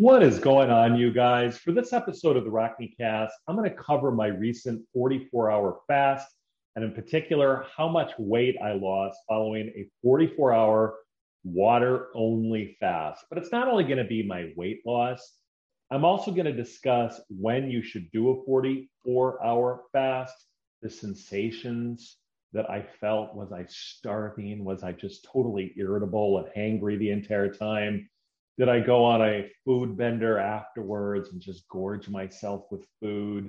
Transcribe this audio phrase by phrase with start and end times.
[0.00, 1.58] What is going on, you guys?
[1.58, 5.50] For this episode of the Rock Me Cast, I'm going to cover my recent 44
[5.50, 6.26] hour fast,
[6.74, 10.94] and in particular, how much weight I lost following a 44 hour
[11.44, 13.26] water only fast.
[13.28, 15.34] But it's not only going to be my weight loss,
[15.90, 20.46] I'm also going to discuss when you should do a 44 hour fast,
[20.80, 22.16] the sensations
[22.54, 23.34] that I felt.
[23.34, 24.64] Was I starving?
[24.64, 28.08] Was I just totally irritable and hangry the entire time?
[28.60, 33.44] Did I go on a food bender afterwards and just gorge myself with food?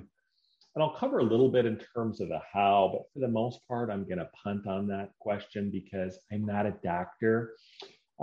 [0.74, 3.60] And I'll cover a little bit in terms of the how, but for the most
[3.68, 7.52] part, I'm going to punt on that question because I'm not a doctor.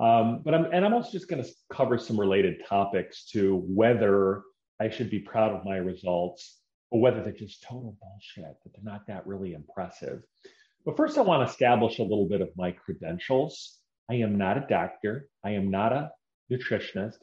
[0.02, 4.42] Um, but I'm, and I'm also just going to cover some related topics to whether
[4.82, 6.58] I should be proud of my results
[6.90, 10.23] or whether they're just total bullshit, that they're not that really impressive.
[10.88, 13.78] But first, I want to establish a little bit of my credentials.
[14.10, 15.28] I am not a doctor.
[15.45, 16.10] I am not a
[16.52, 17.17] nutritionist.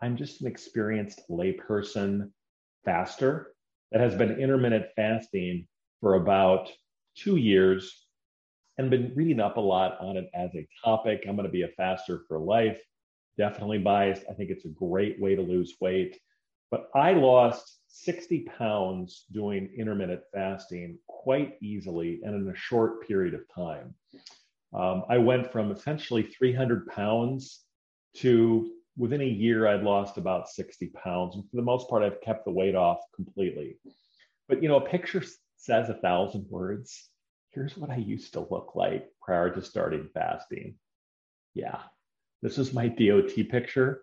[0.00, 2.30] I'm just an experienced layperson
[2.84, 3.54] faster
[3.92, 5.66] that has been intermittent fasting
[6.00, 6.70] for about
[7.16, 8.06] two years
[8.76, 11.24] and been reading up a lot on it as a topic.
[11.26, 12.80] I'm going to be a faster for life.
[13.38, 14.24] Definitely biased.
[14.28, 16.18] I think it's a great way to lose weight.
[16.70, 23.34] But I lost 60 pounds doing intermittent fasting quite easily and in a short period
[23.34, 23.94] of time.
[24.72, 27.63] Um, I went from essentially 300 pounds
[28.16, 31.34] to within a year, I'd lost about 60 pounds.
[31.34, 33.76] And for the most part, I've kept the weight off completely.
[34.48, 35.22] But, you know, a picture
[35.56, 37.08] says a thousand words.
[37.50, 40.74] Here's what I used to look like prior to starting fasting.
[41.54, 41.78] Yeah,
[42.42, 44.02] this is my DOT picture.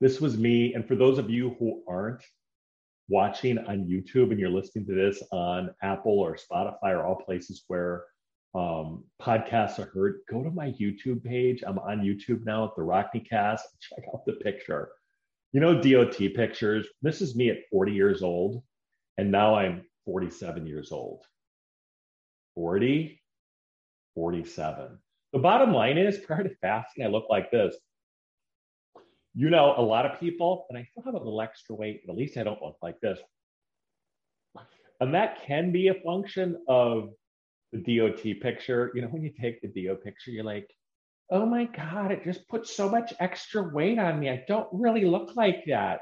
[0.00, 0.74] This was me.
[0.74, 2.22] And for those of you who aren't
[3.08, 7.64] watching on YouTube and you're listening to this on Apple or Spotify or all places
[7.66, 8.04] where
[8.54, 11.62] um, podcasts are heard, go to my YouTube page.
[11.66, 13.66] I'm on YouTube now at the Rock Me Cast.
[13.80, 14.90] Check out the picture.
[15.52, 16.86] You know, DOT pictures.
[17.00, 18.62] This is me at 40 years old,
[19.18, 21.24] and now I'm 47 years old.
[22.54, 23.22] 40,
[24.14, 24.98] 47.
[25.32, 27.74] The bottom line is, prior to fasting, I look like this.
[29.34, 32.12] You know, a lot of people, and I still have a little extra weight, but
[32.12, 33.18] at least I don't look like this.
[35.00, 37.10] And that can be a function of
[37.72, 40.70] the DOT picture, you know, when you take the DO picture, you're like,
[41.30, 44.28] oh my God, it just puts so much extra weight on me.
[44.28, 46.00] I don't really look like that.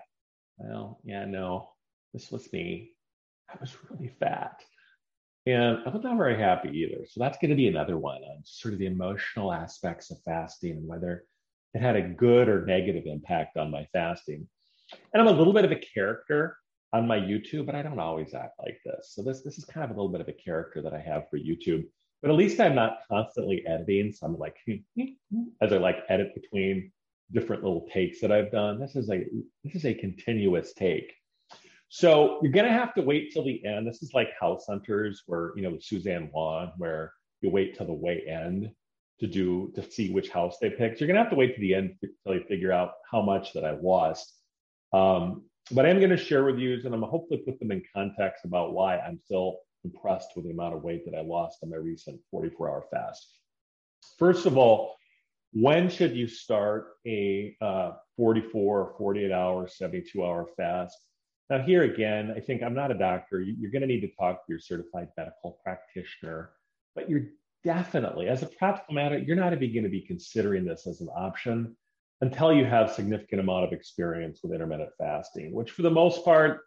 [0.58, 1.70] Well, yeah, no,
[2.12, 2.92] this was me.
[3.48, 4.60] I was really fat.
[5.46, 7.06] And I was not very happy either.
[7.06, 10.72] So that's going to be another one on sort of the emotional aspects of fasting
[10.72, 11.24] and whether
[11.72, 14.46] it had a good or negative impact on my fasting.
[15.14, 16.56] And I'm a little bit of a character
[16.92, 19.12] on my YouTube, but I don't always act like this.
[19.14, 21.28] So this this is kind of a little bit of a character that I have
[21.30, 21.84] for YouTube.
[22.22, 24.12] But at least I'm not constantly editing.
[24.12, 24.56] So I'm like
[25.62, 26.92] as I like edit between
[27.32, 28.80] different little takes that I've done.
[28.80, 29.24] This is a
[29.64, 31.12] this is a continuous take.
[31.88, 33.86] So you're gonna have to wait till the end.
[33.86, 37.92] This is like House Hunters, where you know Suzanne Whang, where you wait till the
[37.92, 38.70] way end
[39.20, 41.00] to do to see which house they picked.
[41.00, 43.64] You're gonna have to wait to the end until you figure out how much that
[43.64, 44.34] I lost.
[44.92, 48.44] Um, but I'm going to share with you, and I'm hopefully put them in context
[48.44, 51.76] about why I'm still impressed with the amount of weight that I lost on my
[51.76, 53.38] recent 44 hour fast.
[54.18, 54.96] First of all,
[55.52, 60.96] when should you start a uh, 44 48 hour, 72 hour fast?
[61.48, 63.40] Now, here again, I think I'm not a doctor.
[63.40, 66.50] You're going to need to talk to your certified medical practitioner,
[66.94, 67.26] but you're
[67.64, 71.08] definitely, as a practical matter, you're not even going to be considering this as an
[71.14, 71.76] option
[72.20, 76.60] until you have significant amount of experience with intermittent fasting, which for the most part,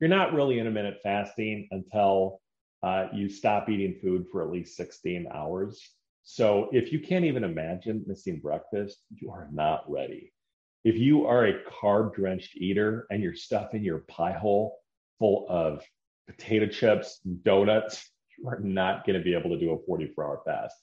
[0.00, 2.40] you're not really intermittent fasting until
[2.82, 5.80] uh, you stop eating food for at least 16 hours.
[6.22, 10.32] So if you can't even imagine missing breakfast, you are not ready.
[10.84, 14.78] If you are a carb drenched eater and you're stuffing your pie hole
[15.18, 15.82] full of
[16.28, 18.08] potato chips, donuts,
[18.38, 20.76] you are not going to be able to do a 44 hour fast.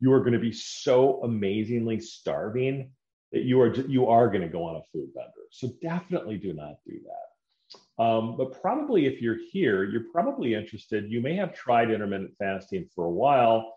[0.00, 2.92] You are going to be so amazingly starving
[3.32, 5.30] that you are you are going to go on a food bender.
[5.50, 8.02] So definitely do not do that.
[8.02, 11.10] Um, but probably if you're here, you're probably interested.
[11.10, 13.76] You may have tried intermittent fasting for a while,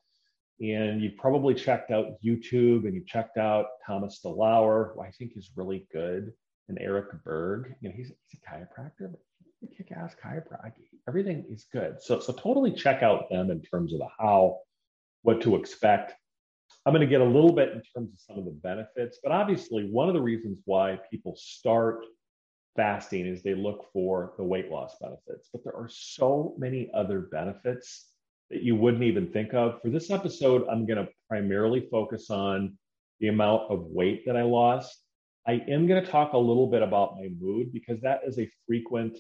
[0.60, 5.34] and you've probably checked out YouTube and you've checked out Thomas DeLauer, who I think
[5.36, 6.32] is really good,
[6.70, 7.76] and Eric Berg.
[7.82, 9.20] You know, he's, he's a chiropractor, but
[9.78, 10.84] kick-ass chiropractor.
[11.08, 12.02] Everything is good.
[12.02, 14.60] So, so totally check out them in terms of the how,
[15.22, 16.14] what to expect.
[16.86, 19.32] I'm going to get a little bit in terms of some of the benefits, but
[19.32, 22.04] obviously, one of the reasons why people start
[22.76, 25.50] fasting is they look for the weight loss benefits.
[25.52, 28.08] But there are so many other benefits
[28.50, 29.82] that you wouldn't even think of.
[29.82, 32.78] For this episode, I'm going to primarily focus on
[33.20, 35.04] the amount of weight that I lost.
[35.48, 38.50] I am going to talk a little bit about my mood because that is a
[38.68, 39.18] frequent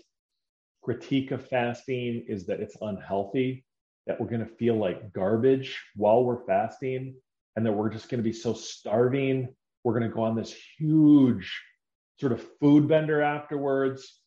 [0.81, 3.65] critique of fasting is that it's unhealthy,
[4.05, 7.15] that we're going to feel like garbage while we're fasting,
[7.55, 9.53] and that we're just going to be so starving.
[9.83, 11.61] We're going to go on this huge
[12.19, 14.19] sort of food bender afterwards.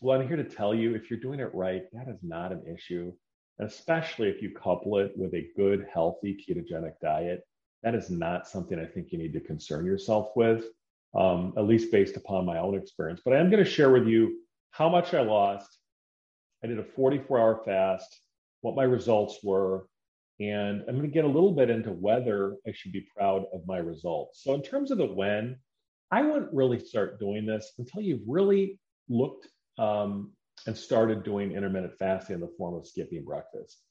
[0.00, 2.62] Well, I'm here to tell you if you're doing it right, that is not an
[2.66, 3.12] issue
[3.58, 7.42] And especially if you couple it with a good, healthy ketogenic diet.
[7.82, 10.64] That is not something I think you need to concern yourself with,
[11.14, 13.20] um, at least based upon my own experience.
[13.24, 15.68] But I am going to share with you how much I lost.
[16.62, 18.20] I did a 44 hour fast,
[18.60, 19.86] what my results were,
[20.40, 23.66] and I'm going to get a little bit into whether I should be proud of
[23.66, 24.42] my results.
[24.42, 25.56] So, in terms of the when,
[26.10, 29.46] I wouldn't really start doing this until you've really looked
[29.78, 30.32] um,
[30.66, 33.82] and started doing intermittent fasting in the form of skipping breakfast.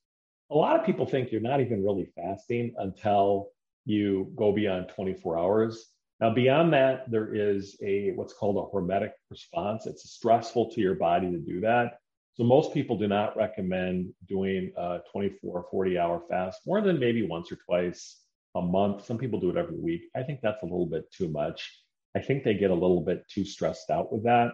[0.52, 3.50] A lot of people think you're not even really fasting until
[3.86, 5.86] you go beyond 24 hours.
[6.20, 9.86] Now, beyond that, there is a what's called a hormetic response.
[9.86, 12.00] It's stressful to your body to do that.
[12.34, 17.00] So most people do not recommend doing a 24 or 40 hour fast more than
[17.00, 18.22] maybe once or twice
[18.56, 19.06] a month.
[19.06, 20.04] Some people do it every week.
[20.16, 21.70] I think that's a little bit too much.
[22.16, 24.54] I think they get a little bit too stressed out with that.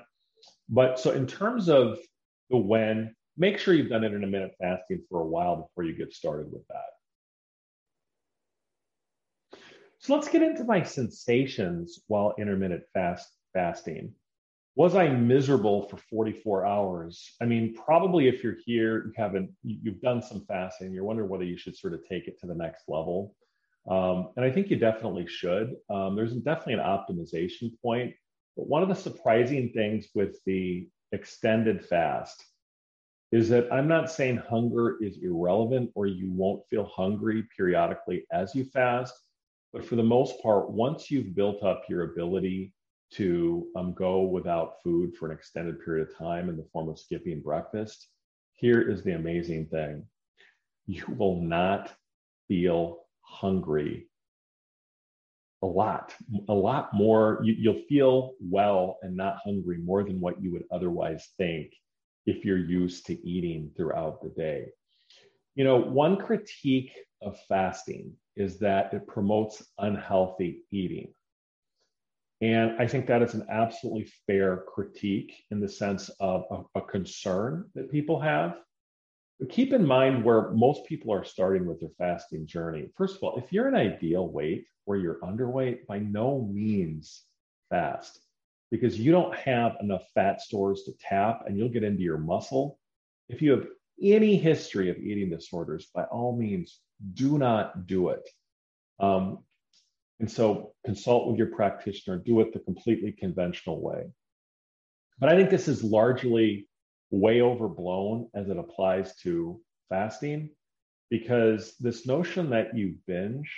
[0.68, 2.00] But so in terms of
[2.50, 6.52] the when, make sure you've done intermittent fasting for a while before you get started
[6.52, 6.96] with that.
[10.00, 14.14] So let's get into my sensations while intermittent fast fasting.
[14.78, 17.32] Was I miserable for 44 hours?
[17.42, 21.46] I mean, probably if you're here, you haven't, you've done some fasting, you're wondering whether
[21.46, 23.34] you should sort of take it to the next level.
[23.90, 25.76] Um, and I think you definitely should.
[25.90, 28.14] Um, there's definitely an optimization point.
[28.58, 32.44] But one of the surprising things with the extended fast
[33.32, 38.54] is that I'm not saying hunger is irrelevant or you won't feel hungry periodically as
[38.56, 39.14] you fast.
[39.72, 42.74] But for the most part, once you've built up your ability
[43.12, 47.00] to um, go without food for an extended period of time in the form of
[47.00, 48.08] skipping breakfast,
[48.54, 50.06] here is the amazing thing
[50.88, 51.92] you will not
[52.48, 54.08] feel hungry
[55.64, 56.14] a lot,
[56.48, 57.40] a lot more.
[57.44, 61.74] You, you'll feel well and not hungry more than what you would otherwise think
[62.26, 64.68] if you're used to eating throughout the day.
[65.56, 66.92] You know, one critique
[67.22, 71.14] of fasting is that it promotes unhealthy eating.
[72.42, 76.82] And I think that is an absolutely fair critique in the sense of a, a
[76.82, 78.58] concern that people have.
[79.40, 82.90] But keep in mind where most people are starting with their fasting journey.
[82.96, 87.24] First of all, if you're an ideal weight or you're underweight, by no means
[87.70, 88.20] fast
[88.72, 92.80] because you don't have enough fat stores to tap and you'll get into your muscle.
[93.30, 93.68] If you have
[94.02, 96.80] any history of eating disorders, by all means,
[97.14, 98.28] do not do it.
[99.00, 99.40] Um,
[100.20, 104.06] and so consult with your practitioner, do it the completely conventional way.
[105.20, 106.68] But I think this is largely
[107.12, 110.50] way overblown as it applies to fasting
[111.10, 113.52] because this notion that you binge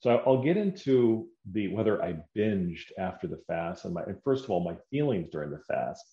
[0.00, 4.44] so I'll get into the whether I binged after the fast and my and first
[4.44, 6.04] of all my feelings during the fast.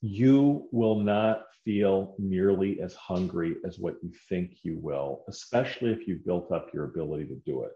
[0.00, 6.08] You will not feel nearly as hungry as what you think you will, especially if
[6.08, 7.72] you've built up your ability to do it.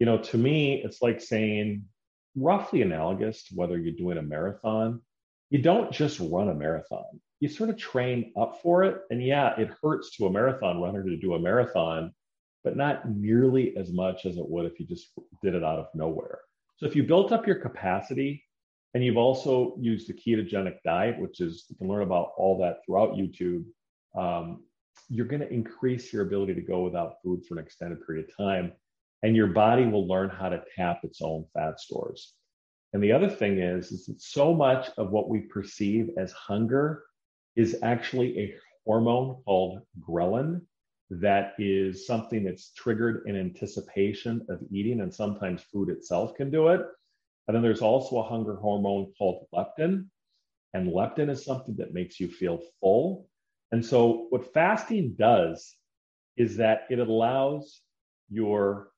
[0.00, 1.84] You know, to me, it's like saying
[2.34, 5.00] roughly analogous to whether you're doing a marathon.
[5.50, 7.20] You don't just run a marathon.
[7.38, 9.00] You sort of train up for it.
[9.10, 12.12] And yeah, it hurts to a marathon runner to do a marathon
[12.62, 15.86] but not nearly as much as it would if you just did it out of
[15.94, 16.40] nowhere.
[16.76, 18.44] So if you built up your capacity
[18.94, 22.78] and you've also used the ketogenic diet, which is you can learn about all that
[22.84, 23.64] throughout YouTube,
[24.16, 24.64] um,
[25.08, 28.36] you're going to increase your ability to go without food for an extended period of
[28.36, 28.72] time.
[29.22, 32.34] And your body will learn how to tap its own fat stores.
[32.92, 37.04] And the other thing is, is that so much of what we perceive as hunger
[37.54, 40.62] is actually a hormone called ghrelin
[41.10, 46.68] that is something that's triggered in anticipation of eating, and sometimes food itself can do
[46.68, 46.80] it.
[47.46, 50.06] And then there's also a hunger hormone called leptin,
[50.72, 53.28] and leptin is something that makes you feel full.
[53.72, 55.74] And so, what fasting does
[56.36, 57.80] is that it allows
[58.30, 58.90] your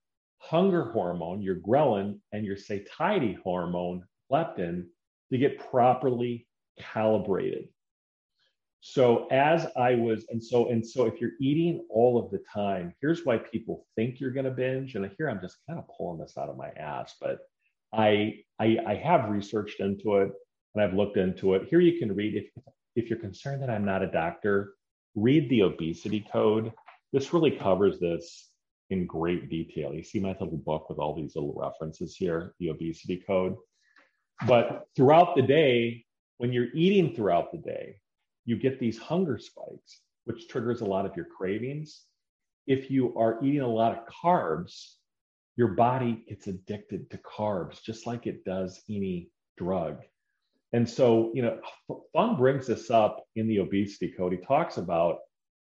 [0.42, 4.84] hunger hormone, your ghrelin, and your satiety hormone, leptin,
[5.30, 6.46] to get properly
[6.78, 7.68] calibrated.
[8.80, 12.92] So as I was, and so and so, if you're eating all of the time,
[13.00, 14.96] here's why people think you're going to binge.
[14.96, 17.38] And here I'm just kind of pulling this out of my ass, but
[17.92, 20.32] I, I I have researched into it
[20.74, 21.68] and I've looked into it.
[21.68, 22.64] Here you can read if
[22.96, 24.74] if you're concerned that I'm not a doctor,
[25.14, 26.72] read the obesity code.
[27.12, 28.51] This really covers this
[28.92, 29.92] in great detail.
[29.92, 33.56] You see my little book with all these little references here, the obesity code.
[34.46, 36.04] But throughout the day,
[36.38, 37.96] when you're eating throughout the day,
[38.44, 42.02] you get these hunger spikes, which triggers a lot of your cravings.
[42.66, 44.94] If you are eating a lot of carbs,
[45.56, 49.98] your body gets addicted to carbs, just like it does any drug.
[50.72, 51.60] And so, you know,
[52.12, 54.32] Fung brings this up in the obesity code.
[54.32, 55.18] He talks about,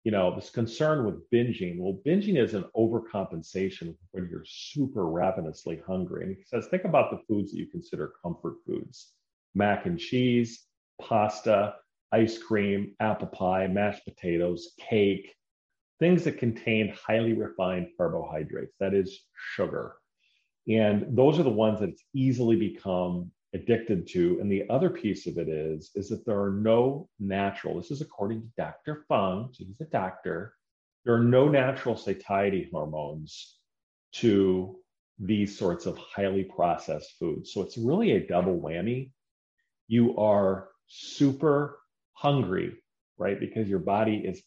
[0.04, 1.78] you know, this concern with binging.
[1.78, 6.24] Well, binging is an overcompensation when you're super ravenously hungry.
[6.24, 9.12] And he says, think about the foods that you consider comfort foods
[9.56, 10.64] mac and cheese,
[11.00, 11.76] pasta,
[12.12, 15.32] ice cream, apple pie, mashed potatoes, cake,
[16.00, 19.20] things that contain highly refined carbohydrates, that is,
[19.54, 19.94] sugar.
[20.68, 24.38] And those are the ones that easily become addicted to.
[24.40, 28.00] And the other piece of it is, is that there are no natural, this is
[28.00, 29.04] according to Dr.
[29.08, 30.54] Fung, he's a doctor,
[31.04, 33.58] there are no natural satiety hormones
[34.14, 34.76] to
[35.18, 37.52] these sorts of highly processed foods.
[37.52, 39.12] So it's really a double whammy.
[39.86, 41.78] You are super
[42.14, 42.74] hungry,
[43.18, 43.38] right?
[43.38, 44.42] Because your body is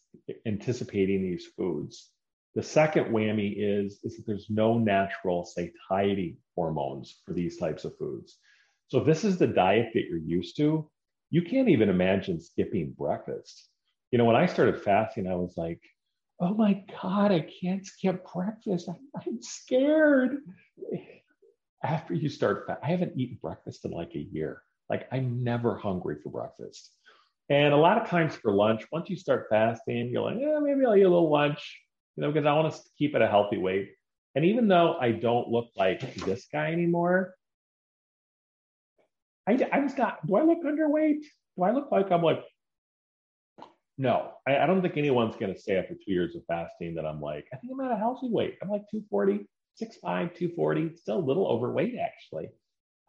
[0.46, 2.10] anticipating these foods.
[2.54, 7.96] The second whammy is, is that there's no natural satiety hormones for these types of
[7.98, 8.36] foods.
[8.88, 10.90] So if this is the diet that you're used to,
[11.30, 13.68] you can't even imagine skipping breakfast.
[14.10, 15.80] You know, when I started fasting, I was like,
[16.40, 18.88] oh my God, I can't skip breakfast.
[18.88, 20.38] I'm, I'm scared.
[21.82, 24.62] After you start, fa- I haven't eaten breakfast in like a year.
[24.88, 26.90] Like I'm never hungry for breakfast.
[27.50, 30.84] And a lot of times for lunch, once you start fasting, you're like, yeah, maybe
[30.86, 31.78] I'll eat a little lunch,
[32.16, 33.90] you know, because I want to keep it a healthy weight.
[34.34, 37.34] And even though I don't look like this guy anymore,
[39.48, 41.22] I, I just not, do I look underweight?
[41.56, 42.44] Do I look like I'm like,
[43.96, 47.06] no, I, I don't think anyone's going to say after two years of fasting that
[47.06, 48.58] I'm like, I think I'm at a healthy weight.
[48.62, 49.48] I'm like 240,
[49.82, 52.48] 6'5, 240, still a little overweight actually.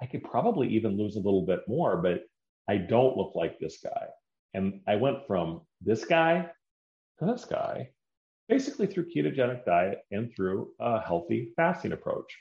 [0.01, 2.21] I could probably even lose a little bit more, but
[2.69, 4.07] I don't look like this guy.
[4.53, 6.49] And I went from this guy
[7.19, 7.89] to this guy,
[8.47, 12.33] basically through ketogenic diet and through a healthy fasting approach.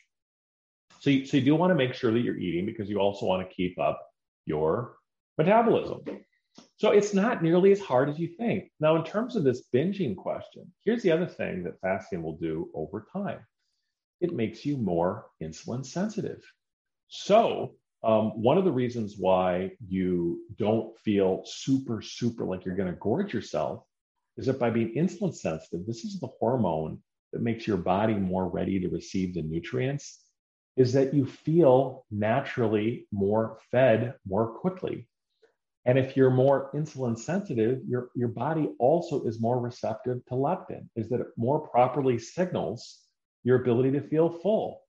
[1.00, 3.26] So you, so you do want to make sure that you're eating because you also
[3.26, 4.04] want to keep up
[4.46, 4.96] your
[5.36, 6.00] metabolism.
[6.76, 8.70] So it's not nearly as hard as you think.
[8.80, 12.70] Now, in terms of this binging question, here's the other thing that fasting will do
[12.74, 13.40] over time
[14.20, 16.42] it makes you more insulin sensitive.
[17.08, 22.92] So, um, one of the reasons why you don't feel super, super like you're going
[22.92, 23.84] to gorge yourself
[24.36, 26.98] is that by being insulin sensitive, this is the hormone
[27.32, 30.24] that makes your body more ready to receive the nutrients
[30.78, 35.08] is that you feel naturally more fed more quickly.
[35.86, 40.88] And if you're more insulin sensitive, your, your body also is more receptive to leptin,
[40.94, 43.00] is that it more properly signals
[43.42, 44.82] your ability to feel full.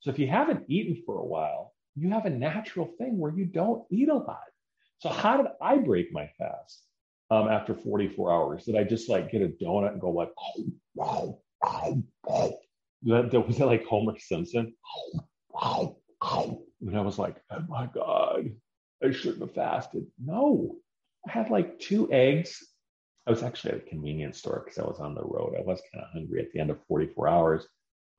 [0.00, 3.44] So if you haven't eaten for a while, you have a natural thing where you
[3.44, 4.40] don't eat a lot.
[4.98, 6.82] So how did I break my fast
[7.30, 8.64] um, after 44 hours?
[8.64, 12.52] Did I just like get a donut and go like, oh, wow, wow, wow.
[13.02, 14.74] Was that like Homer Simpson?
[16.86, 18.50] And I was like, oh my God,
[19.02, 20.06] I shouldn't have fasted.
[20.22, 20.76] No,
[21.26, 22.62] I had like two eggs.
[23.26, 25.56] I was actually at a convenience store because I was on the road.
[25.58, 27.66] I was kind of hungry at the end of 44 hours.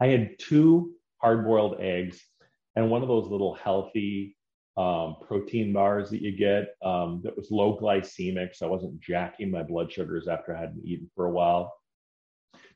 [0.01, 2.21] I had two hard boiled eggs
[2.75, 4.35] and one of those little healthy
[4.75, 8.55] um, protein bars that you get um, that was low glycemic.
[8.55, 11.73] So I wasn't jacking my blood sugars after I hadn't eaten for a while.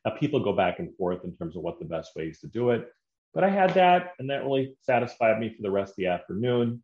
[0.05, 2.71] Now, people go back and forth in terms of what the best ways to do
[2.71, 2.87] it.
[3.33, 6.83] But I had that, and that really satisfied me for the rest of the afternoon.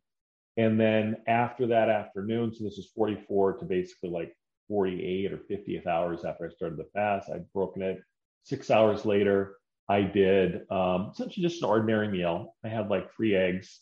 [0.56, 4.34] And then after that afternoon, so this is 44 to basically like
[4.68, 8.00] 48 or 50th hours after I started the fast, I'd broken it.
[8.42, 9.56] Six hours later,
[9.88, 12.54] I did um, essentially just an ordinary meal.
[12.64, 13.80] I had like three eggs.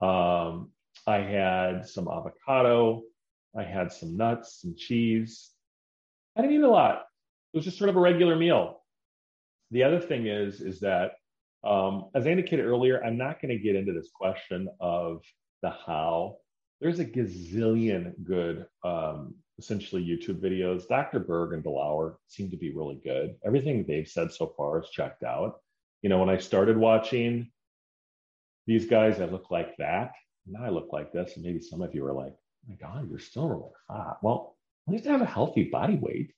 [0.00, 0.70] Um,
[1.06, 3.02] I had some avocado.
[3.56, 5.50] I had some nuts, some cheese.
[6.36, 7.04] I didn't eat a lot.
[7.52, 8.82] It was just sort of a regular meal.
[9.70, 11.12] The other thing is, is that
[11.64, 15.22] um, as I indicated earlier, I'm not going to get into this question of
[15.62, 16.36] the how
[16.80, 20.86] there's a gazillion good, um, essentially YouTube videos.
[20.88, 21.20] Dr.
[21.20, 23.36] Berg and DeLauer seem to be really good.
[23.44, 25.60] Everything they've said so far is checked out.
[26.02, 27.50] You know, when I started watching
[28.66, 30.12] these guys, I look like that.
[30.46, 31.36] Now I look like this.
[31.36, 34.18] And maybe some of you are like, oh my God, you're still really fat.
[34.22, 34.56] Well,
[34.86, 36.32] at least I have a healthy body weight,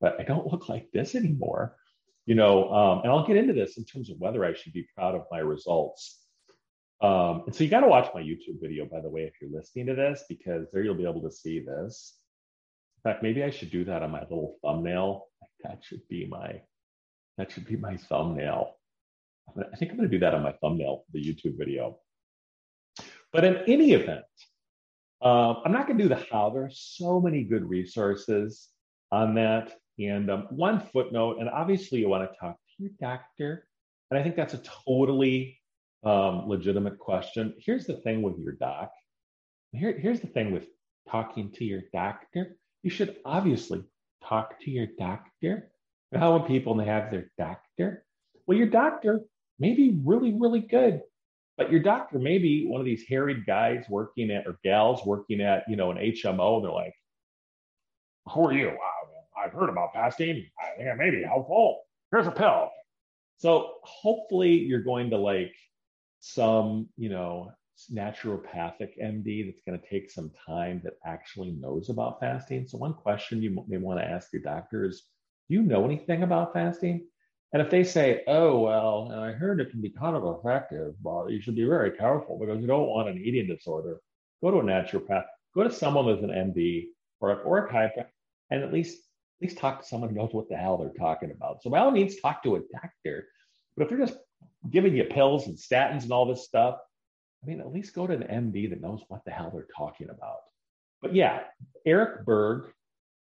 [0.00, 1.76] but I don't look like this anymore.
[2.26, 4.86] You know, um, and I'll get into this in terms of whether I should be
[4.94, 6.20] proud of my results.
[7.00, 9.50] Um, and so you got to watch my YouTube video, by the way, if you're
[9.50, 12.16] listening to this, because there you'll be able to see this.
[12.98, 15.26] In fact, maybe I should do that on my little thumbnail.
[15.64, 16.60] That should be my
[17.38, 18.76] that should be my thumbnail.
[19.56, 21.98] I think I'm going to do that on my thumbnail for the YouTube video.
[23.32, 24.24] But in any event,
[25.20, 26.50] um, I'm not going to do the how.
[26.50, 28.68] There are so many good resources
[29.10, 29.72] on that.
[30.06, 33.66] And um, one footnote, and obviously you want to talk to your doctor.
[34.10, 35.58] And I think that's a totally
[36.04, 37.54] um, legitimate question.
[37.58, 38.90] Here's the thing with your doc.
[39.72, 40.66] Here, here's the thing with
[41.08, 42.56] talking to your doctor.
[42.82, 43.84] You should obviously
[44.22, 45.70] talk to your doctor.
[46.10, 48.04] Know how when people have their doctor?
[48.46, 49.20] Well, your doctor
[49.58, 51.00] may be really, really good,
[51.56, 55.40] but your doctor may be one of these harried guys working at or gals working
[55.40, 56.56] at, you know, an HMO.
[56.56, 56.94] And they're like,
[58.30, 58.76] who are you?
[59.42, 60.46] I've heard about fasting.
[60.60, 61.80] I think it may be helpful.
[62.10, 62.70] Here's a pill.
[63.38, 65.54] So hopefully you're going to like
[66.20, 67.50] some, you know,
[67.92, 72.66] naturopathic MD that's going to take some time that actually knows about fasting.
[72.68, 75.02] So one question you may want to ask your doctor is,
[75.48, 77.06] do you know anything about fasting?
[77.52, 81.26] And if they say, oh, well, I heard it can be kind of effective, but
[81.28, 84.00] you should be very careful because you don't want an eating disorder,
[84.42, 86.86] go to a naturopath, go to someone with an MD
[87.20, 88.06] or, or a chiropractor,
[88.50, 89.02] and at least
[89.42, 91.62] at least talk to someone who knows what the hell they're talking about.
[91.62, 93.26] So by all means, talk to a doctor.
[93.76, 94.16] But if they're just
[94.70, 96.76] giving you pills and statins and all this stuff,
[97.42, 100.10] I mean, at least go to an MD that knows what the hell they're talking
[100.10, 100.38] about.
[101.00, 101.40] But yeah,
[101.84, 102.72] Eric Berg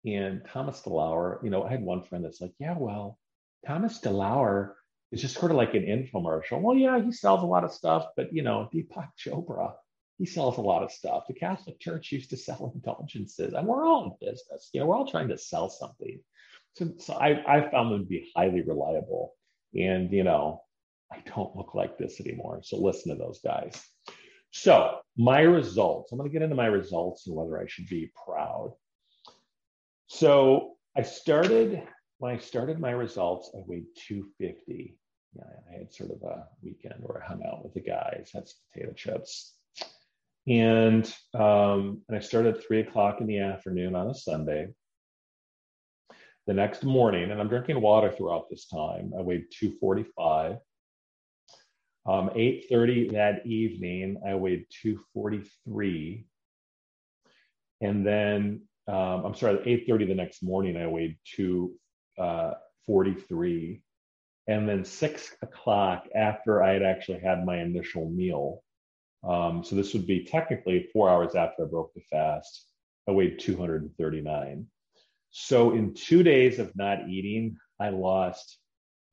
[0.07, 3.19] and Thomas DeLauer, you know, I had one friend that's like, yeah, well,
[3.67, 4.73] Thomas DeLauer
[5.13, 6.63] is just sort of like an infomercial.
[6.63, 9.75] Well, yeah, he sells a lot of stuff, but you know, Deepak Chopra,
[10.19, 11.25] he sells a lot of stuff.
[11.29, 14.71] The Catholic Church used to sell indulgences, and we're all in business.
[14.73, 16.21] You know, we're all trying to sell something.
[16.75, 19.35] So, so I, I found them to be highly reliable.
[19.75, 20.63] And you know,
[21.13, 22.61] I don't look like this anymore.
[22.63, 23.83] So listen to those guys.
[24.51, 26.13] So my results.
[26.13, 28.73] I'm going to get into my results and whether I should be proud.
[30.07, 31.83] So I started
[32.19, 34.97] when I started my results, I weighed 250.
[35.35, 38.49] Yeah, I had sort of a weekend where I hung out with the guys, had
[38.49, 39.58] some potato chips.
[40.47, 44.69] And um, and I started at three o'clock in the afternoon on a Sunday.
[46.47, 50.57] The next morning, and I'm drinking water throughout this time, I weighed 245.
[52.07, 56.25] Um, 8.30 that evening, I weighed 243.
[57.83, 61.75] And then, um, I'm sorry, 8.30 the next morning, I weighed 2
[62.19, 62.53] uh,
[62.87, 63.83] 43.
[64.47, 68.63] And then six o'clock after I had actually had my initial meal.
[69.29, 72.65] Um, so this would be technically four hours after I broke the fast.
[73.07, 74.67] I weighed 239.
[75.31, 78.59] So in two days of not eating, I lost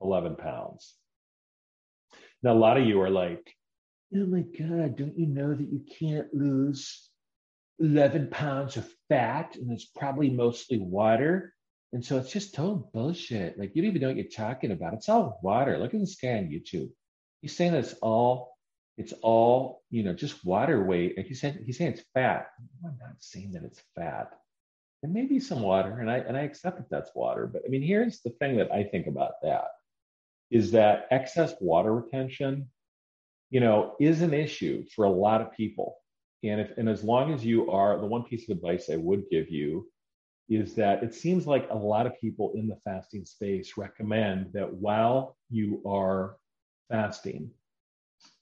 [0.01, 0.95] 11 pounds.
[2.41, 3.53] Now, a lot of you are like,
[4.15, 7.09] oh my God, don't you know that you can't lose
[7.79, 11.53] 11 pounds of fat and it's probably mostly water?
[11.91, 13.57] And so it's just total bullshit.
[13.57, 14.93] Like you don't even know what you're talking about.
[14.93, 15.77] It's all water.
[15.77, 16.89] Look at this guy on YouTube.
[17.41, 18.54] He's saying it's all,
[18.97, 21.19] it's all, you know, just water weight.
[21.27, 22.47] He said, he's saying it's fat.
[22.85, 24.31] I'm not saying that it's fat.
[25.01, 27.47] there may be some water, and I and I accept that that's water.
[27.47, 29.67] But I mean, here's the thing that I think about that
[30.51, 32.69] is that excess water retention,
[33.49, 35.97] you know, is an issue for a lot of people.
[36.43, 39.23] And if and as long as you are, the one piece of advice I would
[39.29, 39.87] give you
[40.47, 44.71] is that it seems like a lot of people in the fasting space recommend that
[44.71, 46.37] while you are
[46.89, 47.49] fasting,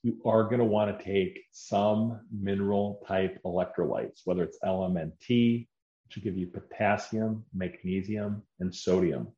[0.04, 5.68] you are going to want to take some mineral type electrolytes, whether it's LMNT,
[6.06, 9.30] which will give you potassium, magnesium, and sodium.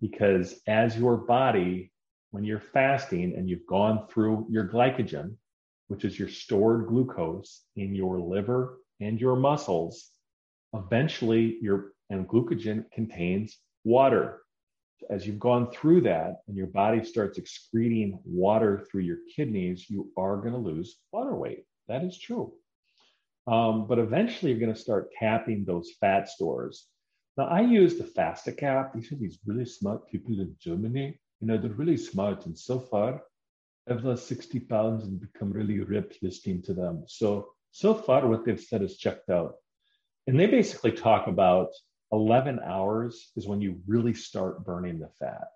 [0.00, 1.92] Because as your body,
[2.30, 5.36] when you're fasting and you've gone through your glycogen,
[5.88, 10.08] which is your stored glucose in your liver and your muscles,
[10.72, 14.40] eventually your and glycogen contains water.
[15.08, 20.10] As you've gone through that and your body starts excreting water through your kidneys, you
[20.16, 21.64] are going to lose water weight.
[21.88, 22.52] That is true.
[23.46, 26.86] Um, but eventually you're going to start tapping those fat stores.
[27.36, 28.92] Now, I use the FastaCap.
[28.92, 31.18] These are these really smart people in Germany.
[31.40, 32.46] You know, they're really smart.
[32.46, 33.22] And so far,
[33.88, 37.04] I've lost 60 pounds and become really ripped listening to them.
[37.08, 39.54] So so far, what they've said is checked out.
[40.26, 41.68] And they basically talk about
[42.12, 45.48] 11 hours is when you really start burning the fat.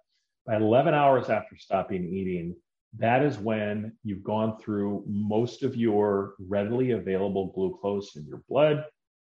[0.46, 2.54] By 11 hours after stopping eating,
[2.98, 8.84] that is when you've gone through most of your readily available glucose in your blood,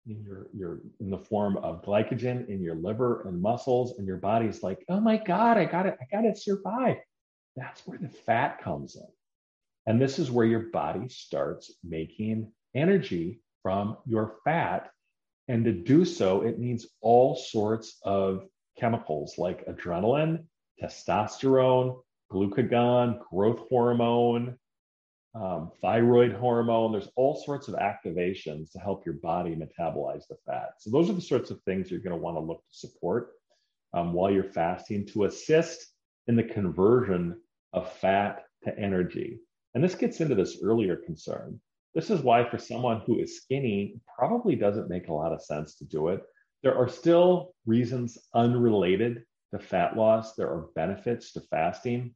[0.07, 4.17] in your, your in the form of glycogen in your liver and muscles, and your
[4.17, 6.97] body's like, oh my God, I got it, I got to survive.
[7.55, 9.07] That's where the fat comes in.
[9.87, 14.91] And this is where your body starts making energy from your fat.
[15.49, 18.47] And to do so, it needs all sorts of
[18.79, 20.45] chemicals like adrenaline,
[20.81, 22.01] testosterone,
[22.31, 24.57] glucagon, growth hormone,
[25.35, 26.93] um, thyroid hormone.
[26.93, 30.71] There's all sorts of activations to help your body metabolize the fat.
[30.79, 33.31] So, those are the sorts of things you're going to want to look to support
[33.95, 35.87] um, while you're fasting to assist
[36.29, 37.41] in the conversion
[37.73, 39.41] of fat to energy.
[39.75, 41.61] And this gets into this earlier concern.
[41.95, 45.75] This is why, for someone who is skinny, probably doesn't make a lot of sense
[45.77, 46.23] to do it.
[46.63, 50.35] There are still reasons unrelated to fat loss.
[50.35, 52.15] There are benefits to fasting.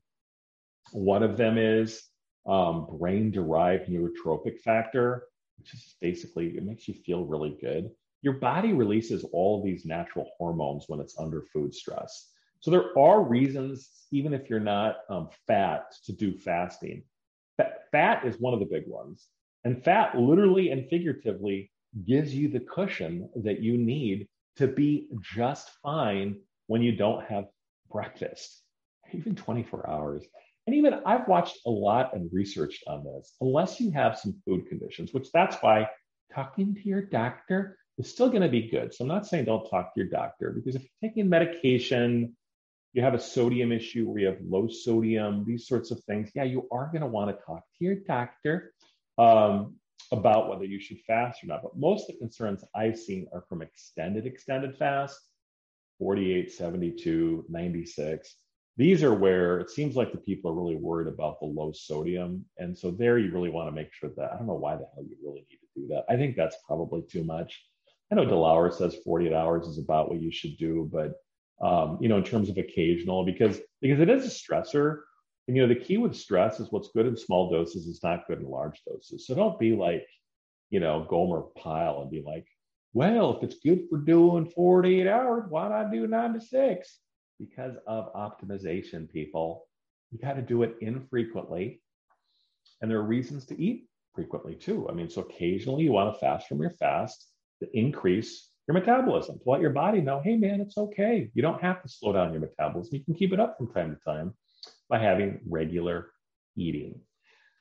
[0.93, 2.09] One of them is
[2.47, 5.25] um, brain derived neurotrophic factor,
[5.59, 7.91] which is basically, it makes you feel really good.
[8.23, 12.31] Your body releases all these natural hormones when it's under food stress.
[12.61, 17.03] So there are reasons, even if you're not um, fat, to do fasting.
[17.93, 19.29] Fat is one of the big ones.
[19.67, 21.73] And fat, literally and figuratively,
[22.07, 26.37] gives you the cushion that you need to be just fine
[26.69, 27.47] when you don't have
[27.91, 28.63] breakfast,
[29.13, 30.25] even 24 hours.
[30.69, 33.35] And even I've watched a lot and researched on this.
[33.41, 35.89] Unless you have some food conditions, which that's why
[36.33, 38.95] talking to your doctor is still going to be good.
[38.95, 42.37] So I'm not saying don't talk to your doctor because if you're taking medication,
[42.93, 46.45] you have a sodium issue where you have low sodium, these sorts of things, yeah,
[46.45, 48.73] you are going to want to talk to your doctor
[49.19, 49.77] um,
[50.13, 51.63] about whether you should fast or not.
[51.63, 55.19] But most of the concerns I've seen are from extended, extended fast
[55.99, 58.35] 48, 72, 96.
[58.77, 62.45] These are where it seems like the people are really worried about the low sodium.
[62.59, 64.87] And so there you really want to make sure that I don't know why the
[64.95, 66.05] hell you really need to do that.
[66.11, 67.65] I think that's probably too much.
[68.13, 71.15] I know DeLauer says 48 hours is about what you should do, but
[71.61, 75.01] um, you know, in terms of occasional, because because it is a stressor.
[75.49, 78.27] And you know, the key with stress is what's good in small doses is not
[78.27, 79.27] good in large doses.
[79.27, 80.07] So don't be like,
[80.71, 82.47] you know, Gomer Pyle and be like,
[82.93, 86.99] well, if it's good for doing 48 hours, why not do nine to six?
[87.39, 89.67] Because of optimization, people.
[90.11, 91.83] You got to do it infrequently.
[92.81, 94.89] And there are reasons to eat frequently too.
[94.89, 97.29] I mean, so occasionally you want to fast from your fast
[97.61, 101.31] to increase your metabolism, to let your body know, hey, man, it's okay.
[101.35, 102.97] You don't have to slow down your metabolism.
[102.97, 104.35] You can keep it up from time to time
[104.89, 106.11] by having regular
[106.57, 107.01] eating.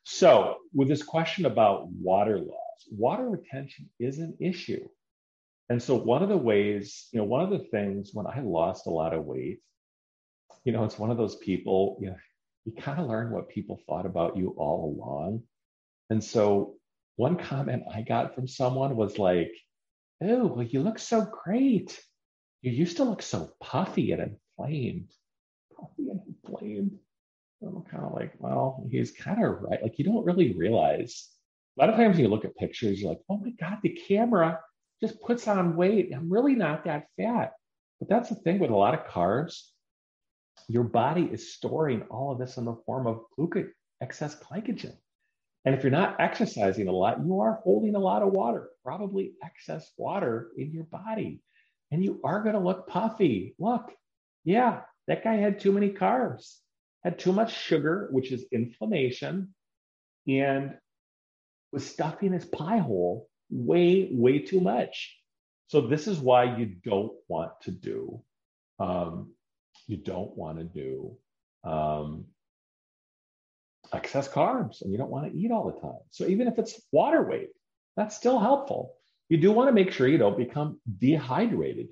[0.03, 4.87] So, with this question about water loss, water retention is an issue.
[5.69, 8.85] And so one of the ways, you know, one of the things when I lost
[8.85, 9.59] a lot of weight,
[10.63, 12.17] you know, it's one of those people, you know,
[12.65, 15.43] you kind of learn what people thought about you all along.
[16.09, 16.75] And so
[17.15, 19.51] one comment I got from someone was like,
[20.21, 21.99] Oh, well, you look so great.
[22.61, 24.21] You used to look so puffy and
[24.57, 25.11] inflamed.
[25.77, 26.99] Puffy and inflamed.
[27.61, 29.81] I'm kind of like, well, he's kind of right.
[29.81, 31.29] Like, you don't really realize.
[31.77, 34.59] A lot of times you look at pictures, you're like, oh my God, the camera
[35.01, 36.11] just puts on weight.
[36.15, 37.53] I'm really not that fat.
[37.99, 39.61] But that's the thing with a lot of carbs.
[40.67, 44.95] Your body is storing all of this in the form of glucose, excess glycogen.
[45.65, 49.33] And if you're not exercising a lot, you are holding a lot of water, probably
[49.43, 51.41] excess water in your body.
[51.91, 53.55] And you are going to look puffy.
[53.59, 53.91] Look,
[54.43, 56.57] yeah, that guy had too many carbs,
[57.05, 59.53] had too much sugar, which is inflammation,
[60.27, 60.73] and
[61.71, 65.15] was stuffing his pie hole way, way too much.
[65.67, 68.23] So this is why you don't want to do,
[68.79, 69.33] um,
[69.85, 71.15] you don't want to do
[71.63, 72.25] um,
[73.93, 76.01] excess carbs and you don't want to eat all the time.
[76.09, 77.49] So even if it's water weight,
[77.95, 78.95] that's still helpful.
[79.29, 81.87] You do want to make sure you don't become dehydrated.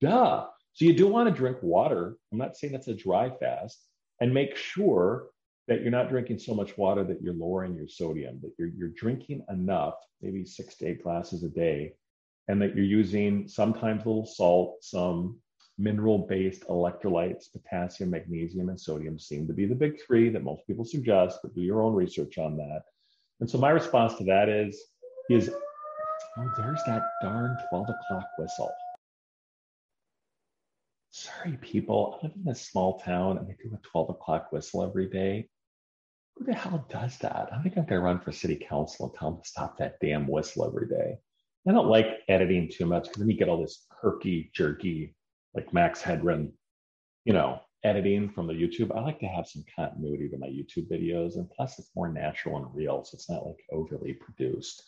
[0.00, 0.46] Duh.
[0.72, 2.16] So you do want to drink water.
[2.32, 3.78] I'm not saying that's a dry fast
[4.20, 5.26] and make sure
[5.66, 8.88] that you're not drinking so much water that you're lowering your sodium, that you're, you're
[8.88, 11.94] drinking enough, maybe six to eight glasses a day,
[12.48, 15.38] and that you're using sometimes a little salt, some
[15.78, 20.66] mineral based electrolytes, potassium, magnesium, and sodium seem to be the big three that most
[20.66, 22.82] people suggest, but do your own research on that.
[23.40, 24.80] And so my response to that is,
[25.30, 25.50] is
[26.38, 28.70] oh, there's that darn 12 o'clock whistle.
[31.16, 34.82] Sorry, people, I live in a small town and they do a 12 o'clock whistle
[34.82, 35.48] every day.
[36.34, 37.50] who the hell does that?
[37.52, 40.00] I think I'm going to run for city council and tell them to stop that
[40.00, 41.14] damn whistle every day.
[41.68, 45.14] I don't like editing too much because then you get all this herky jerky,
[45.54, 46.52] like Max Headroom,
[47.24, 48.90] you know, editing from the YouTube.
[48.90, 52.56] I like to have some continuity to my YouTube videos, and plus it's more natural
[52.56, 54.82] and real, so it's not like overly produced.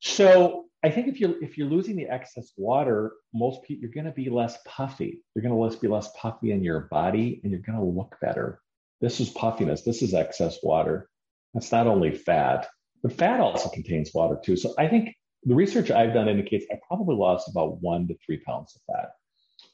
[0.00, 4.06] So I think if you're if you're losing the excess water, most people you're going
[4.06, 5.22] to be less puffy.
[5.34, 8.60] You're going to be less puffy in your body, and you're going to look better.
[9.00, 9.82] This is puffiness.
[9.82, 11.08] This is excess water.
[11.54, 12.68] That's not only fat,
[13.02, 14.56] but fat also contains water too.
[14.56, 15.14] So I think
[15.44, 19.10] the research I've done indicates I probably lost about one to three pounds of fat,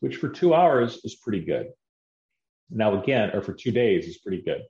[0.01, 1.68] which for two hours is pretty good.
[2.71, 4.62] Now again, or for two days is pretty good.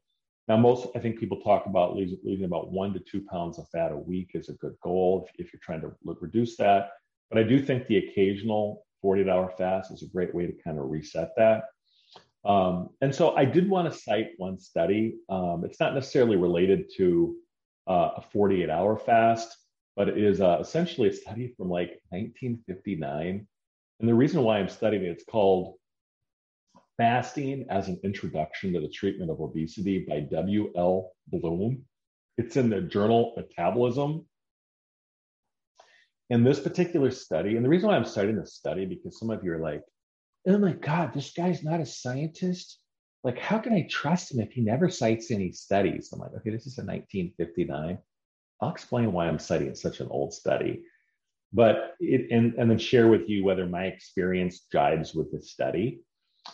[0.48, 3.68] Now, most, I think people talk about losing, losing about one to two pounds of
[3.68, 6.90] fat a week is a good goal if, if you're trying to reduce that.
[7.30, 10.78] But I do think the occasional 48 hour fast is a great way to kind
[10.78, 11.64] of reset that.
[12.46, 15.16] Um, and so I did want to cite one study.
[15.28, 17.36] Um, it's not necessarily related to
[17.86, 19.54] uh, a 48 hour fast,
[19.96, 23.46] but it is uh, essentially a study from like 1959.
[24.00, 25.74] And the reason why I'm studying it, it's called
[26.98, 31.12] Fasting as an Introduction to the Treatment of Obesity by W.L.
[31.28, 31.84] Bloom.
[32.36, 34.26] It's in the journal Metabolism.
[36.30, 39.44] In this particular study, and the reason why I'm citing this study, because some of
[39.44, 39.84] you are like,
[40.48, 42.80] oh my God, this guy's not a scientist.
[43.22, 46.10] Like, how can I trust him if he never cites any studies?
[46.12, 47.96] I'm like, okay, this is a 1959.
[48.60, 50.82] I'll explain why I'm citing such an old study.
[51.52, 56.00] But it, and, and then share with you whether my experience jives with the study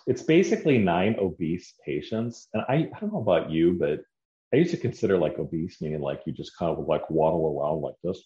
[0.07, 2.49] it's basically nine obese patients.
[2.55, 4.01] And I, I don't know about you, but
[4.53, 7.83] I used to consider like obese meaning like you just kind of like waddle around
[7.83, 8.23] like this.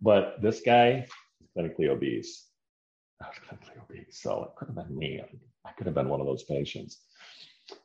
[0.00, 1.06] But this guy
[1.40, 2.46] is clinically obese.
[3.22, 5.22] I was clinically obese, so it could have been me.
[5.66, 6.98] I could have been one of those patients.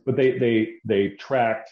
[0.05, 1.69] But they they they tracked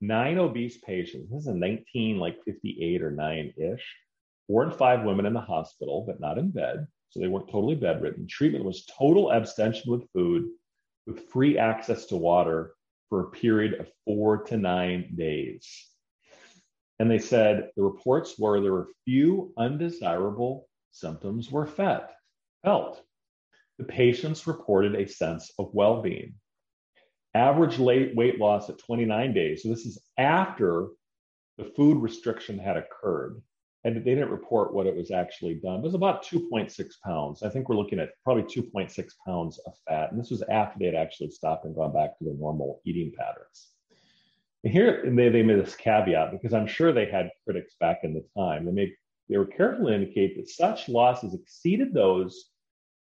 [0.00, 1.30] nine obese patients.
[1.30, 3.96] This is a 19, like 58 or 9 ish,
[4.46, 6.86] four and five women in the hospital, but not in bed.
[7.10, 8.26] So they weren't totally bedridden.
[8.26, 10.48] Treatment was total abstention with food
[11.06, 12.74] with free access to water
[13.08, 15.88] for a period of four to nine days.
[16.98, 22.10] And they said the reports were there were few undesirable symptoms were felt.
[22.64, 23.02] felt.
[23.78, 26.34] The patients reported a sense of well being.
[27.34, 29.62] Average weight loss at 29 days.
[29.62, 30.88] So this is after
[31.58, 33.42] the food restriction had occurred
[33.86, 35.76] and they didn't report what it was actually done.
[35.76, 37.44] It was about 2.6 pounds.
[37.44, 40.10] I think we're looking at probably 2.6 pounds of fat.
[40.10, 43.12] And this was after they had actually stopped and gone back to their normal eating
[43.16, 43.68] patterns.
[44.64, 48.00] And here and they, they made this caveat because I'm sure they had critics back
[48.02, 48.66] in the time.
[48.66, 48.92] They made
[49.28, 52.50] they were careful to indicate that such losses exceeded those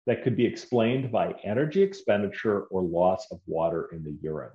[0.07, 4.51] that could be explained by energy expenditure or loss of water in the urine.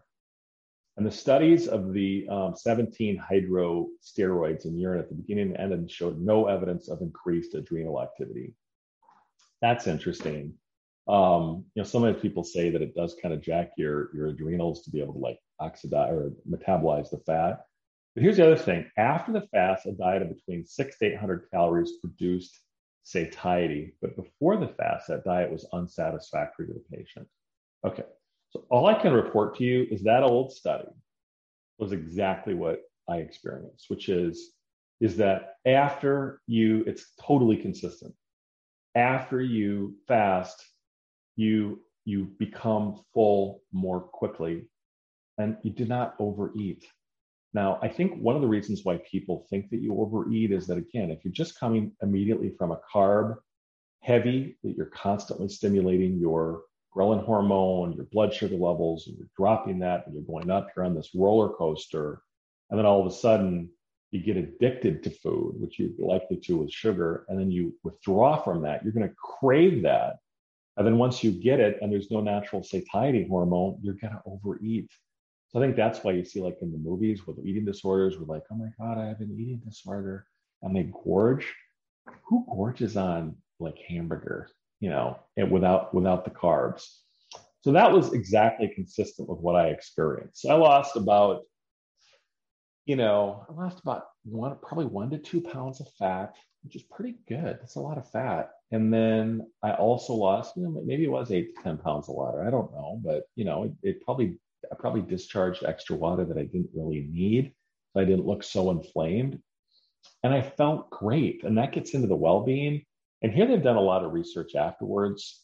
[0.97, 5.91] And the studies of the um, 17 hydroxysteroids in urine at the beginning and end
[5.91, 8.53] showed no evidence of increased adrenal activity.
[9.61, 10.53] That's interesting.
[11.07, 14.15] Um, you know, some of the people say that it does kind of jack your,
[14.15, 17.65] your adrenals to be able to like oxidize or metabolize the fat.
[18.15, 18.89] But here's the other thing.
[18.97, 22.57] After the fast, a diet of between six to 800 calories produced
[23.03, 23.95] satiety.
[24.01, 27.27] But before the fast, that diet was unsatisfactory to the patient.
[27.85, 28.03] Okay,
[28.55, 30.87] so all I can report to you is that old study
[31.77, 34.53] was exactly what I experienced, which is
[35.01, 38.13] is that after you, it's totally consistent.
[38.95, 40.65] After you fast,
[41.35, 44.69] you you become full more quickly,
[45.37, 46.85] and you do not overeat.
[47.53, 50.77] Now, I think one of the reasons why people think that you overeat is that
[50.77, 53.35] again, if you're just coming immediately from a carb
[54.01, 56.61] heavy, that you're constantly stimulating your
[56.95, 60.85] ghrelin hormone, your blood sugar levels, and you're dropping that, and you're going up, you're
[60.85, 62.21] on this roller coaster.
[62.69, 63.69] And then all of a sudden,
[64.11, 68.41] you get addicted to food, which you're likely to with sugar, and then you withdraw
[68.41, 68.83] from that.
[68.83, 70.17] You're going to crave that.
[70.77, 74.21] And then once you get it and there's no natural satiety hormone, you're going to
[74.25, 74.89] overeat.
[75.49, 78.33] So I think that's why you see, like in the movies with eating disorders, we're
[78.33, 80.27] like, oh my God, I have an eating disorder.
[80.61, 81.53] And they gorge.
[82.25, 84.49] Who gorges on like hamburger?
[84.85, 86.83] You know, and without without the carbs.
[87.61, 90.45] So that was exactly consistent with what I experienced.
[90.45, 91.41] I lost about,
[92.85, 96.83] you know, I lost about one, probably one to two pounds of fat, which is
[96.83, 97.57] pretty good.
[97.59, 98.51] That's a lot of fat.
[98.71, 102.13] And then I also lost, you know, maybe it was eight to 10 pounds of
[102.13, 102.45] water.
[102.45, 104.37] I don't know, but you know, it, it probably,
[104.71, 107.55] I probably discharged extra water that I didn't really need.
[107.93, 109.39] So I didn't look so inflamed.
[110.21, 111.43] And I felt great.
[111.43, 112.85] And that gets into the well being
[113.21, 115.41] and here they've done a lot of research afterwards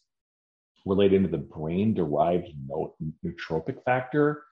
[0.86, 4.44] relating to the brain derived neurotrophic factor.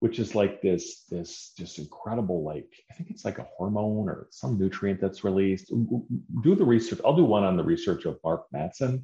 [0.00, 4.28] which is like this this just incredible like I think it's like a hormone or
[4.30, 5.68] some nutrient that's released.
[5.68, 7.00] Do the research.
[7.04, 9.02] I'll do one on the research of Mark Mattson,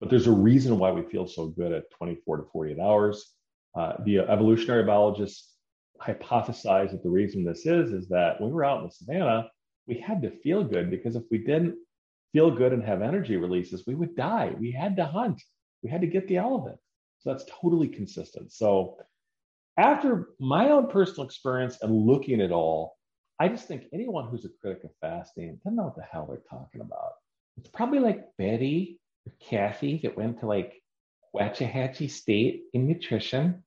[0.00, 3.32] but there's a reason why we feel so good at 24 to 48 hours.
[3.74, 5.54] Uh, the evolutionary biologists
[6.00, 9.48] hypothesize that the reason this is is that when we were out in the savannah,
[9.86, 11.76] we had to feel good because if we didn't
[12.34, 14.52] feel good and have energy releases, we would die.
[14.58, 15.40] We had to hunt.
[15.82, 16.76] We had to get the elephant.
[17.20, 18.52] So that's totally consistent.
[18.52, 18.98] So
[19.78, 22.96] after my own personal experience and looking at all,
[23.40, 26.42] I just think anyone who's a critic of fasting doesn't know what the hell they're
[26.50, 27.12] talking about.
[27.56, 30.74] It's probably like Betty or Kathy that went to like
[31.34, 33.62] Waxahachie State in nutrition,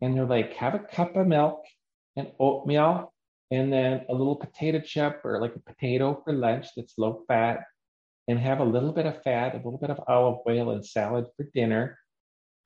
[0.00, 1.64] and they're like, have a cup of milk
[2.16, 3.12] and oatmeal,
[3.50, 7.64] and then a little potato chip or like a potato for lunch that's low fat,
[8.28, 11.26] and have a little bit of fat, a little bit of olive oil, and salad
[11.36, 11.98] for dinner.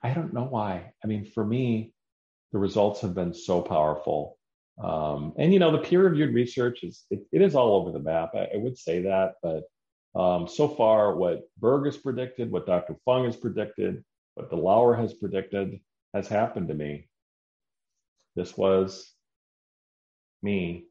[0.02, 0.92] I don't know why.
[1.02, 1.92] I mean, for me,
[2.52, 4.38] the results have been so powerful.
[4.82, 8.32] Um, and you know, the peer-reviewed research is it, it is all over the map.
[8.34, 9.64] I, I would say that, but
[10.18, 12.96] um, so far, what Berg has predicted, what Dr.
[13.04, 14.02] Fung has predicted,
[14.34, 15.80] what DeLauer has predicted
[16.14, 17.08] has happened to me.
[18.34, 19.12] This was
[20.42, 20.84] me,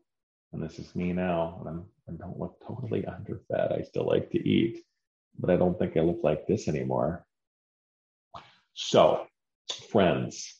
[0.55, 1.57] and this is me now.
[1.59, 3.77] And I'm, I don't look totally underfed.
[3.77, 4.83] I still like to eat,
[5.37, 7.25] but I don't think I look like this anymore.
[8.73, 9.27] So,
[9.89, 10.55] friends,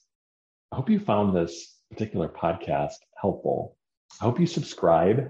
[0.72, 3.78] I hope you found this particular podcast helpful.
[4.22, 5.30] I hope you subscribe.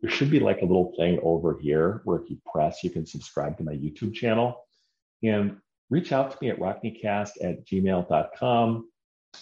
[0.00, 3.06] There should be like a little thing over here where if you press, you can
[3.06, 4.64] subscribe to my YouTube channel.
[5.22, 5.56] And
[5.90, 8.88] reach out to me at rockneycast at gmail.com.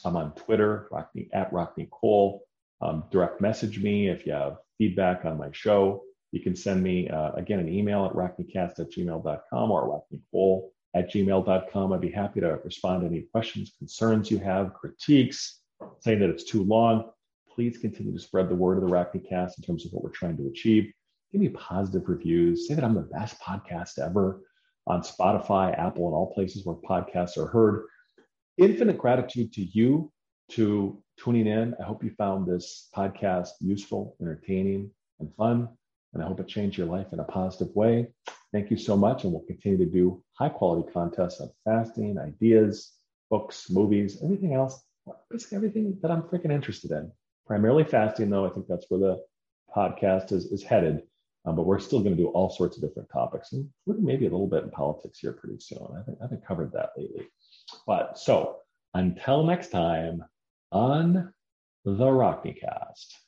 [0.04, 2.44] I'm on Twitter, Rockney at Rockney Cole.
[2.84, 6.02] Um, direct message me if you have feedback on my show.
[6.32, 11.10] You can send me, uh, again, an email at rockneycast at gmail.com or rockneycole at
[11.10, 11.92] gmail.com.
[11.92, 15.60] I'd be happy to respond to any questions, concerns you have, critiques,
[16.00, 17.10] saying that it's too long.
[17.50, 20.36] Please continue to spread the word of the Rockneycast in terms of what we're trying
[20.36, 20.92] to achieve.
[21.30, 22.66] Give me positive reviews.
[22.66, 24.42] Say that I'm the best podcast ever
[24.86, 27.84] on Spotify, Apple, and all places where podcasts are heard.
[28.58, 30.12] Infinite gratitude to you
[30.50, 31.74] to tuning in.
[31.80, 35.68] I hope you found this podcast useful, entertaining, and fun.
[36.12, 38.08] And I hope it changed your life in a positive way.
[38.52, 39.24] Thank you so much.
[39.24, 42.92] And we'll continue to do high quality contests on fasting, ideas,
[43.30, 44.80] books, movies, everything else,
[45.30, 47.10] basically everything that I'm freaking interested in.
[47.46, 49.24] Primarily fasting, though, I think that's where the
[49.74, 51.02] podcast is, is headed.
[51.46, 54.30] Um, but we're still going to do all sorts of different topics, including maybe a
[54.30, 55.86] little bit in politics here pretty soon.
[55.98, 57.26] I think I haven't covered that lately.
[57.86, 58.60] But so
[58.94, 60.24] until next time
[60.72, 61.32] on
[61.84, 63.23] the Rockneycast.